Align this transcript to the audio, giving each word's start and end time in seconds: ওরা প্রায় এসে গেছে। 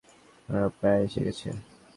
ওরা 0.49 0.63
প্রায় 0.77 0.99
এসে 1.05 1.21
গেছে। 1.25 1.47